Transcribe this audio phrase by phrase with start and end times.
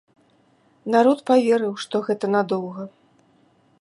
[0.95, 2.83] Народ паверыў, што гэта надоўга.